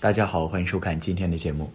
[0.00, 1.70] 大家好，欢迎收看今天的节目。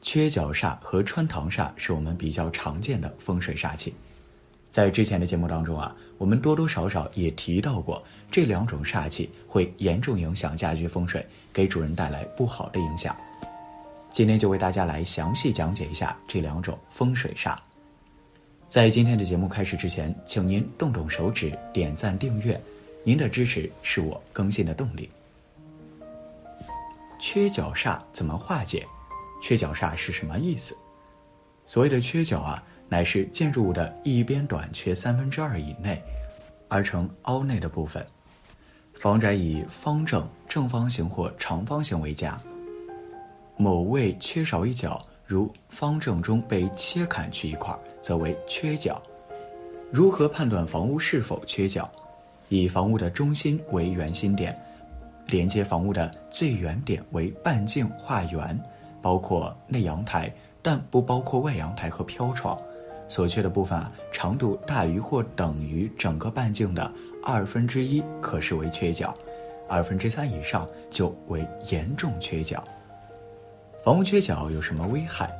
[0.00, 3.92] 缺角煞和穿堂煞是我们比较常见的风水煞气。
[4.70, 8.00] 在之前的节目当中啊，我们多多少少也提到过
[8.30, 13.16] 这两种煞气会严重影响家居风水，给主人带来不好的影响。
[14.12, 17.56] 今天就为大家来详细讲解一下这两种风水煞。
[18.68, 22.60] 在今天的节目开始之前，请您动动手指点赞订阅，
[23.02, 25.08] 您的支持是我更新的动力。
[27.18, 28.86] 缺角煞怎么化解？
[29.42, 30.76] 缺角煞是什么意思？
[31.66, 36.02] 所谓的缺角啊，乃是建筑物的一边短缺三分之二以内，
[36.68, 38.04] 而成凹内的部分。
[38.94, 42.40] 房宅以方正、正方形或长方形为佳。
[43.56, 49.00] 某位缺少一角，如方正中被切砍去一块，则为缺角。
[49.92, 51.90] 如何判断房屋是否缺角？
[52.48, 54.58] 以房屋的中心为圆心点。
[55.28, 58.58] 连接房屋的最远点为半径画圆，
[59.02, 62.58] 包括内阳台，但不包括外阳台和飘窗。
[63.06, 66.90] 所缺的部分啊，长度大于或等于整个半径的
[67.22, 69.14] 二分之一，可视为缺角；
[69.68, 72.62] 二分之三以上就为严重缺角。
[73.84, 75.30] 房屋缺角有什么危害？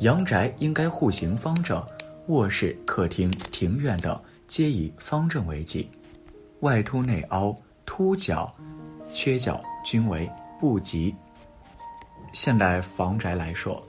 [0.00, 1.82] 阳宅应该户型方正，
[2.28, 5.90] 卧室、客厅、庭院等皆以方正为吉，
[6.60, 7.54] 外凸内凹。
[7.86, 8.54] 凸角、
[9.14, 11.14] 缺角均为不吉。
[12.32, 13.84] 现代房宅来说，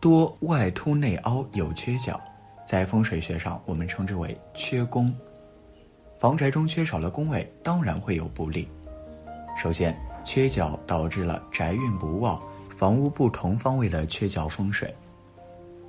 [0.00, 2.20] 多外凸内凹有缺角，
[2.66, 5.12] 在风水学上我们称之为缺宫。
[6.18, 8.68] 房宅中缺少了宫位，当然会有不利。
[9.56, 12.40] 首先，缺角导致了宅运不旺，
[12.76, 14.94] 房屋不同方位的缺角风水。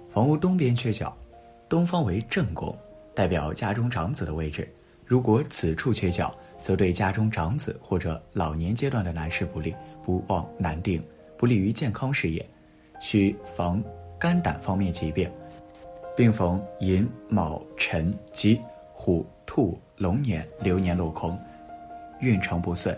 [0.10, 1.16] 房屋东边缺角，
[1.68, 2.76] 东方为正宫，
[3.16, 4.68] 代表家中长子的位置。
[5.06, 11.04] 如果此处缺角，则对家中长子或者老年阶段的男士不利，不旺难定，
[11.38, 12.46] 不利于健康事业，
[13.00, 13.84] 需防
[14.20, 15.30] 肝胆方面疾病，
[16.16, 18.60] 并逢寅卯辰及
[18.94, 21.40] 虎兔龙年流年落空，
[22.20, 22.98] 运程不顺，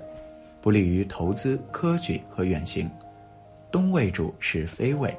[0.62, 2.90] 不利于投资科举和远行。
[3.72, 5.16] 东位主是非位，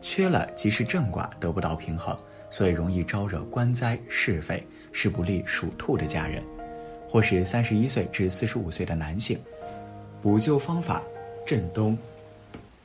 [0.00, 2.14] 缺了即是正卦得不到平衡，
[2.50, 4.62] 所以容易招惹官灾是非，
[4.92, 6.42] 是不利属兔的家人。
[7.16, 9.38] 或是三十一岁至四十五岁的男性，
[10.20, 11.02] 补救方法：
[11.46, 11.96] 正东，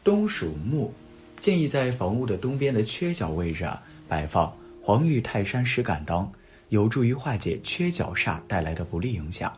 [0.06, 0.90] 东属木，
[1.38, 6.32] 建议在房屋的东边的缺角位置啊摆放黄玉泰山石敢当，
[6.70, 9.52] 有助于化解缺角煞带来的不利影响，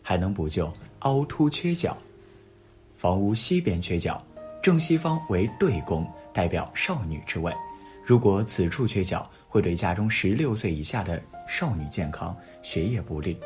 [0.00, 1.94] 还能补救凹凸缺角。
[2.96, 4.24] 房屋西边缺角，
[4.62, 7.52] 正西方为对宫，代表少女之位，
[8.06, 13.36] 如果此处缺角，会对家中十六岁以下的少女健康、学业不利。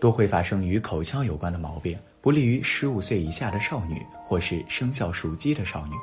[0.00, 5.94] 多会发生与口腔有关的毛病，不利于十五岁以下的少女或是生肖属鸡的少女。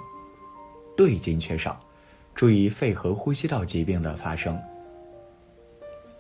[0.96, 1.80] 对金缺少，
[2.36, 4.62] 注意肺和呼吸道疾病的发生，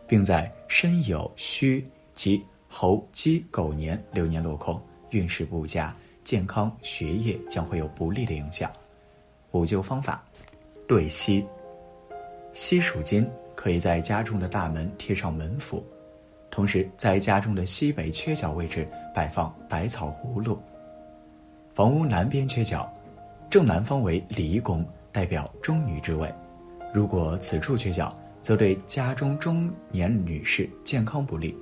[0.07, 8.71] 并在申酉戌及猴鸡狗年流年落空，运势不佳，健康学业将会有不利的影响。
[9.51, 10.23] 补救方法：
[10.87, 11.45] 对西，
[12.53, 15.85] 西属金，可以在家中的大门贴上门符。
[16.57, 20.57] 同时，在家中的西北缺角位置摆放百草葫芦。
[21.75, 22.91] 房屋南边缺角，
[23.47, 26.33] 正南方为离宫，代表中女之位。
[26.91, 31.55] 如果此处缺角，则对家中中年女士健康不利。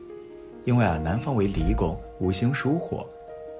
[0.64, 3.06] 因为啊，南方为离宫，五行属火，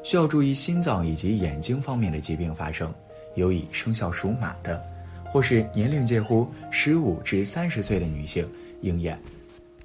[0.03, 2.90] 需要注意心脏以及眼睛方面的疾病发生。
[3.34, 4.81] 尤以生肖属马的，
[5.25, 9.19] 或是年龄介乎十五至三十岁的女性应验。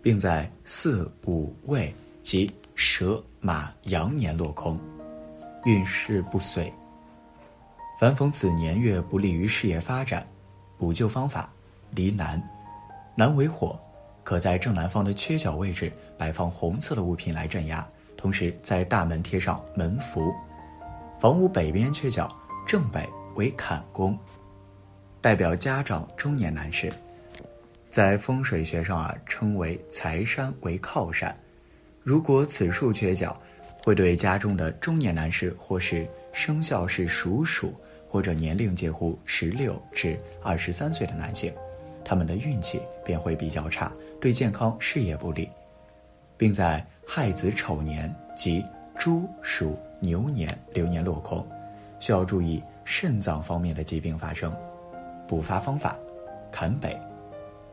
[0.03, 4.79] 并在四五位及蛇马羊年落空，
[5.65, 6.73] 运势不遂。
[7.99, 10.27] 凡逢此年月不利于事业发展。
[10.79, 11.53] 补救方法：
[11.91, 12.43] 离南，
[13.15, 13.79] 南为火，
[14.25, 17.87] 可在正南方的缺角位置摆放红色的物品来镇压，
[18.17, 20.33] 同时在大门贴上门符。
[21.21, 22.27] 房屋北边缺角，
[22.67, 24.19] 正北为坎宫，
[25.21, 26.91] 代表家长中年男士。
[27.91, 31.35] 在风水学上啊，称为财山为靠山。
[32.03, 33.39] 如果此处缺角，
[33.83, 37.75] 会对家中的中年男士或是生肖是属鼠
[38.09, 41.53] 或者年龄介乎十六至二十三岁的男性，
[42.05, 43.91] 他们的运气便会比较差，
[44.21, 45.49] 对健康事业不利，
[46.37, 48.65] 并在亥子丑年及
[48.97, 51.45] 猪鼠牛年流年落空，
[51.99, 54.55] 需要注意肾脏方面的疾病发生。
[55.27, 55.97] 补发方法：
[56.53, 56.97] 坎北。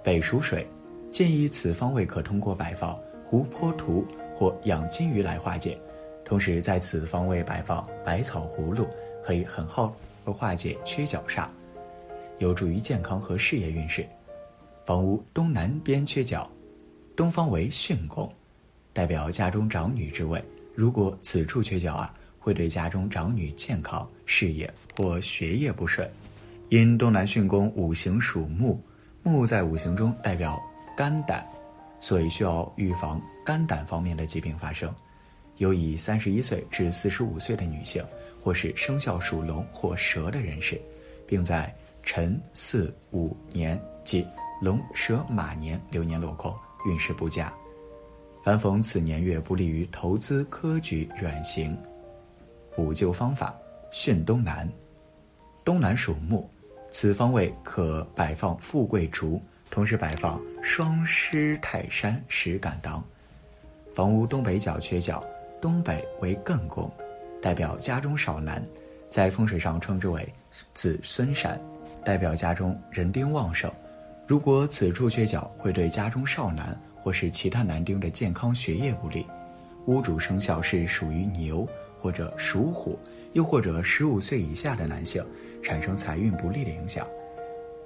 [0.08, 0.66] 北属水，
[1.12, 5.78] 建议此方位可通过摆放湖泊图或养金鱼来化解，
[6.24, 8.88] 同时在此方位摆放百草葫芦，
[9.22, 9.94] 可以很好
[10.24, 11.50] 化解缺角煞，
[12.38, 14.08] 有助于健康和事业运势。
[14.86, 16.50] 房屋东南边缺角，
[17.14, 18.34] 东方为巽宫，
[18.94, 20.42] 代表家中长女之位。
[20.74, 26.10] 如果此处缺角啊，会对家中长女健康、事业或学业不顺。
[26.70, 28.82] 因东南巽宫五行属木，
[29.28, 30.62] 木在五行中代表
[30.96, 31.46] 肝胆，
[32.00, 34.94] 所以需要预防肝胆方面的疾病发生。
[35.58, 38.04] 有以三十一岁至四十五岁的女性，
[38.44, 40.80] 或是生肖属龙或蛇的人士，
[41.26, 44.26] 并在辰巳午年即
[44.62, 47.52] 龙蛇马年流年落空，运势不佳。
[48.44, 51.78] 凡逢此年月，不利于投资、科举、远行。
[52.76, 53.54] 补救方法：
[53.92, 54.72] 巽东南，
[55.66, 56.50] 东南属木。
[56.92, 63.04] 此方位可摆放富贵竹，同时摆放双狮泰山石敢当。
[63.94, 65.24] 房屋东北角缺角，
[65.62, 66.92] 东北为艮宫，
[67.42, 68.64] 代表家中少男，
[69.10, 70.28] 在风水上称之为
[70.74, 71.60] 子孙山，
[72.04, 73.72] 代表家中人丁旺盛。
[74.26, 79.26] 如果此处缺角，会对家中少男或是其他男丁的健康学业不利。
[79.86, 81.68] 屋主生肖是属于牛
[82.00, 82.98] 或者属虎。
[83.34, 85.24] 又或者十五岁以下的男性
[85.62, 87.06] 产生财运不利的影响，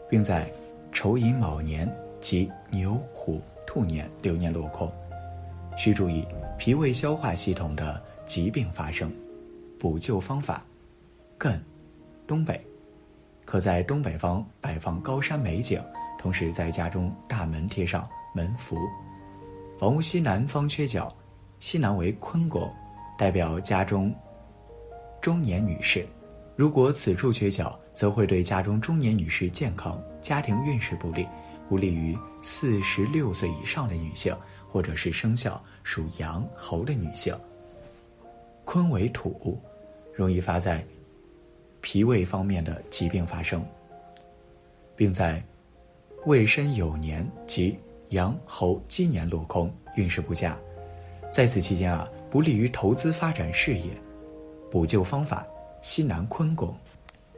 [0.10, 0.50] 并在
[0.94, 4.90] 丑寅卯年及牛虎兔年流年落空，
[5.76, 6.26] 需注意
[6.58, 9.12] 脾胃消化系统的疾病发生。
[9.78, 10.64] 补救方法：
[11.38, 11.60] 艮，
[12.26, 12.64] 东北，
[13.44, 15.84] 可在东北方摆放高山美景，
[16.18, 18.78] 同时在家中大门贴上门符。
[19.78, 21.14] 房屋西南方缺角，
[21.60, 22.72] 西南为坤宫，
[23.22, 24.12] 代表家中。
[25.22, 26.08] 中年女士，
[26.56, 31.28] 如果此处缺角，则会对家中中年女士健康、家庭运势不利，
[31.70, 34.36] 不利于四十六岁以上的女性，
[34.68, 37.38] 或者是生肖属羊、猴的女性。
[38.66, 39.62] 坤为土，
[40.16, 40.84] 容易发在
[41.80, 43.64] 脾胃方面的疾病发生，
[44.96, 45.44] 并在
[46.26, 47.78] 未申酉年及
[48.10, 50.58] 羊、猴、鸡年落空，运势不佳。
[51.32, 53.90] 在此期间啊，不利于投资发展事业。
[54.72, 55.46] 补救方法：
[55.82, 56.74] 西南坤宫，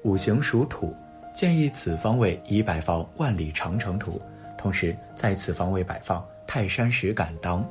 [0.04, 0.96] 五行属土，
[1.34, 4.22] 建议此方位宜摆放万里长城图，
[4.56, 7.68] 同时在此方位摆放泰山石敢当。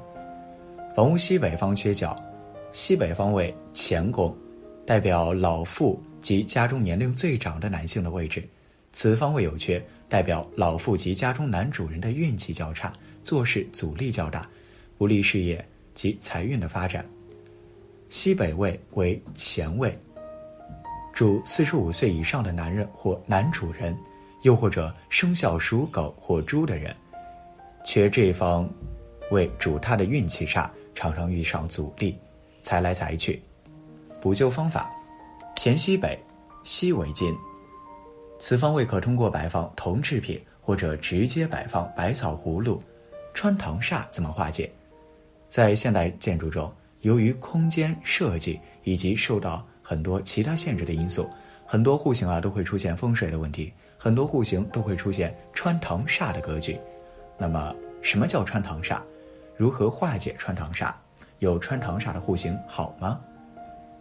[0.97, 2.21] 房屋西北方缺角，
[2.73, 4.37] 西北方位乾宫，
[4.85, 8.43] 代表老妇及家中年龄最长的男性的位置。
[8.93, 12.93] 此方位有缺，代表老妇及家中男主人的运气较差，
[13.23, 14.47] 做事阻力较大，
[14.99, 17.05] 不利事业及财运的发展。
[18.09, 19.99] 西北位为乾位，
[21.13, 23.97] 主四十五岁以上的男人或男主人，
[24.43, 26.95] 又或者生肖属狗或猪的人，
[27.85, 28.69] 缺这方
[29.31, 32.19] 位主他的运气差，常常遇上阻力，
[32.63, 33.43] 财来财去。
[34.21, 34.91] 补救方法：
[35.57, 36.19] 乾西北，
[36.65, 37.35] 西为金。
[38.39, 42.83] 此方位可通过摆放铜制品，或者直接摆放百草葫芦。
[43.33, 44.71] 穿堂煞怎么化解？
[45.53, 46.73] 在现代建筑中。
[47.03, 51.29] 由于空间设计以及受到很多其他限制的因素，
[51.67, 56.81] 很多户型啊都会出现风水的问题，很多户型都会出现穿堂煞的格局。
[57.37, 59.03] 那么，什么叫穿堂煞？
[59.55, 60.91] 如何化解穿堂煞？
[61.41, 63.21] 有穿堂煞的户型好吗？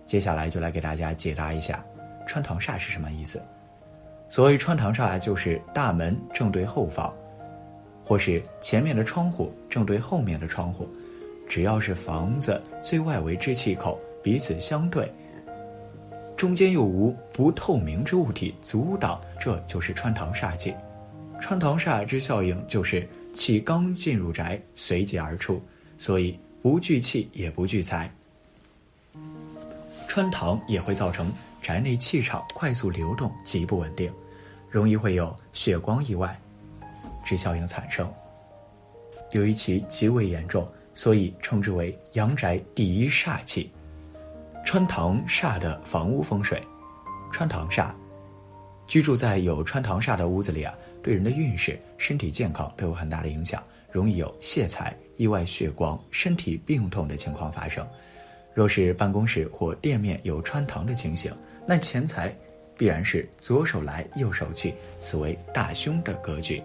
[0.06, 1.84] 接下来就来给大家解答一下，
[2.26, 3.44] 穿堂煞是什么意思。
[4.30, 7.14] 所谓穿堂煞啊，就是大门正对后方，
[8.06, 10.88] 或是前面的窗户正对后面的窗户。
[11.52, 15.12] 只要是房子最外围之气口彼此相对，
[16.38, 20.74] 中间又无不透明之物体阻挡，这就是穿堂煞气。
[21.42, 25.62] 穿堂煞之效应就是气刚进入宅，随即而出，
[25.98, 28.10] 所以不聚气也不聚财。
[30.08, 31.30] 穿堂也会造成
[31.62, 34.10] 宅内气场快速流动，极不稳定，
[34.70, 36.40] 容易会有血光意外
[37.26, 38.10] 之效应产生。
[39.32, 40.66] 由于其极为严重。
[40.94, 43.72] 所以称之为阳宅第一煞气，
[44.66, 46.62] 穿堂煞的房屋风水。
[47.32, 47.92] 穿堂煞，
[48.86, 57.88] 居住在有穿堂煞的屋子里啊，对人的运势、身体健康都有很大的影响，容易有泄财、意外血光、身体病痛的情况发生。
[58.54, 61.34] 若是办公室或店面有穿堂的情形，
[61.66, 62.36] 那钱财
[62.78, 66.62] 必然是左手来右手去，此为大凶的格局。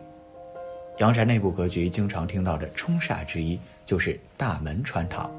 [0.98, 3.58] 阳宅内部格局经常听到的冲煞之一。
[3.86, 5.30] 就是大门穿堂，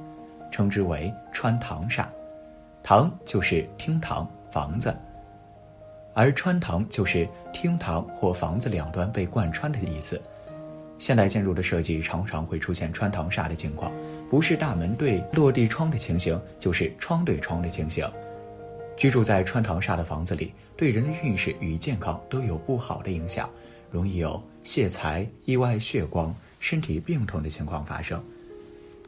[0.49, 2.05] 称之为穿堂煞。
[2.81, 4.95] 堂就是厅堂、房子，
[6.13, 10.21] 而穿堂就是厅堂或房子两端被贯穿的意思。
[10.97, 13.91] 现代建筑的设计常常会出现穿堂煞的情况，
[14.29, 18.09] 不是大门对落地窗的情形，就是窗对窗的情形。
[18.95, 23.49] 居住在穿堂煞的房子里，对人的运势与健康都有不好的影响，
[23.91, 28.21] 容易有泄财、意外血光、身体病痛的情况发生。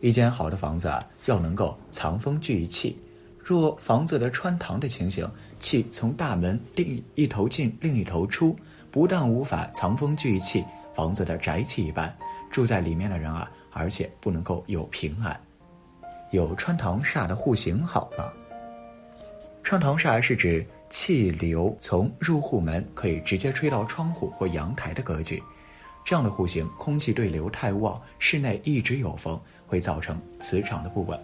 [0.01, 2.97] 一间好的房子啊，要能够藏风聚气。
[3.43, 8.55] 若房子的穿堂的情形，气从大门另一头进，另一头出，
[8.91, 10.63] 不但无法藏风聚气。
[10.95, 12.15] 房子的宅气一般，
[12.51, 15.39] 住在里面的人啊，而且不能够有平安。
[16.31, 18.33] 有穿堂煞的户型好了。
[19.63, 25.41] 穿堂煞是指气流从入户门可以直接吹到窗户或阳台的格局，
[26.03, 31.19] 这样的户型空气对流太旺，室内一直有风，会造成磁场的不稳，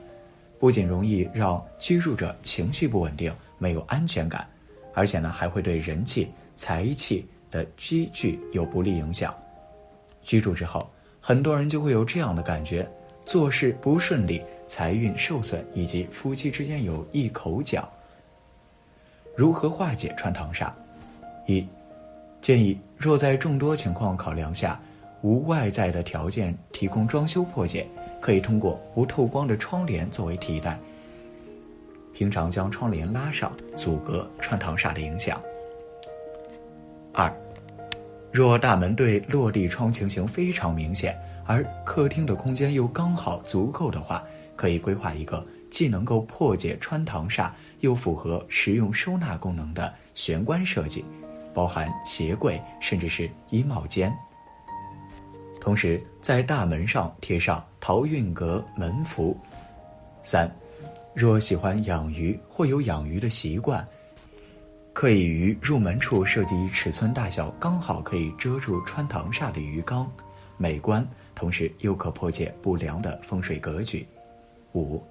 [0.60, 4.48] 不仅容易让居住者情绪不稳定、没有安全感，
[4.94, 9.36] 而且呢还会对人气、财气的积聚有不利影响。
[10.22, 10.88] 居住之后，
[11.20, 12.88] 很多人就会有这样的感觉：
[13.26, 17.92] 做事不顺利，财运受损，以及夫妻之间有一口角。
[19.36, 20.72] 如何化解穿堂煞？
[21.46, 21.68] 一、
[22.42, 24.80] 建议若在众多情况考量下，
[25.22, 27.86] 无外在的条件提供装修破解，
[28.22, 30.80] 可以通过不透光的窗帘作为替代。
[32.14, 35.42] 平常将窗帘拉上，阻隔穿堂煞的影响。
[37.14, 37.32] 二。
[38.32, 44.22] 若大门对落地窗情形非常明显，而客厅的空间又刚好足够的话，
[44.58, 45.42] 可以规划一个
[45.76, 47.52] 既能够破解穿堂煞，
[47.82, 51.04] 又符合实用收纳功能的玄关设计，
[51.54, 54.16] 包含鞋柜甚至是衣帽间。
[55.60, 59.38] 同时，在大门上贴上陶运阁门符。
[60.24, 60.50] 三，
[61.14, 63.86] 若喜欢养鱼或有养鱼的习惯。
[64.94, 70.10] 可以于入门处设计尺寸大小刚好可以遮住穿堂煞的鱼缸，
[70.56, 71.06] 美观，
[71.36, 74.08] 同时又可破解不良的风水格局。
[74.74, 75.04] 五，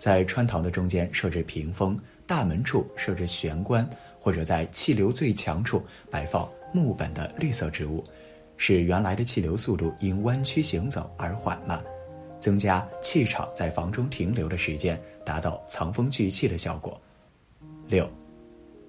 [0.00, 3.86] 在穿堂的中间设置屏风，大门处设置玄关，
[4.18, 8.02] 或者在气流最强处摆放木本的绿色植物，
[8.56, 11.84] 使原来的气流速度因弯曲行走而缓慢，
[12.40, 16.98] 增加气场在房中停留的时间，达到藏风聚气的效果。
[17.86, 18.10] 六。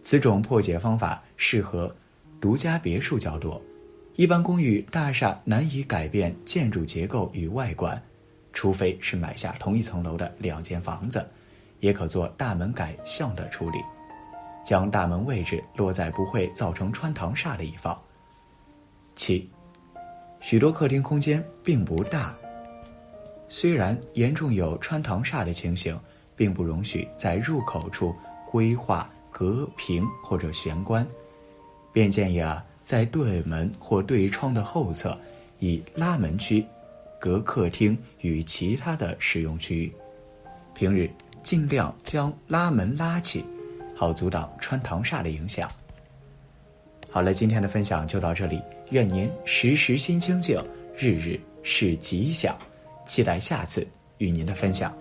[0.03, 1.93] 此种破解方法适合
[2.39, 3.61] 独家别墅较多，
[4.15, 8.01] 一般公寓大厦难以改变建筑结构与外观，
[8.53, 11.25] 除非是买下同一层楼的两间房子，
[11.79, 13.79] 也可做大门改向的处理，
[14.65, 17.99] 将大门位置落在不会造成穿堂煞的一方。
[19.15, 19.49] 七，
[20.39, 22.35] 许多客厅空间并不大，
[23.47, 25.99] 虽然严重有穿堂煞的情形，
[26.35, 28.15] 并不容许在入口处
[28.49, 29.09] 规划。
[29.33, 31.07] 隔屏或者玄关，
[31.93, 35.17] 便建议啊，在对门或对窗的后侧，
[35.59, 36.63] 以拉门区
[37.21, 39.93] 隔客厅与其他的使用区域。
[40.73, 41.07] 平日
[41.43, 43.45] 尽量将拉门拉起，
[43.95, 45.69] 好阻挡穿堂煞的影响。
[47.11, 48.59] 好了，今天的分享就到这里，
[48.89, 50.57] 愿您时时心清静，
[50.97, 52.57] 日日是吉祥。
[53.05, 53.85] 期待下次
[54.17, 54.91] 与您的分享。